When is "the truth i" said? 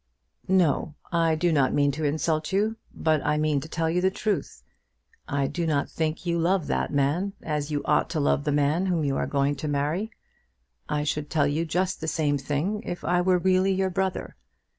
4.01-5.45